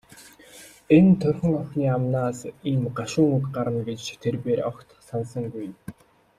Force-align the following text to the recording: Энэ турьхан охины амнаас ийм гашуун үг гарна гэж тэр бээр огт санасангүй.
Энэ 0.95 1.11
турьхан 1.21 1.53
охины 1.61 1.87
амнаас 1.97 2.39
ийм 2.69 2.81
гашуун 2.97 3.31
үг 3.37 3.45
гарна 3.55 3.81
гэж 3.89 4.01
тэр 4.21 4.35
бээр 4.43 4.59
огт 4.69 4.87
санасангүй. 5.07 5.67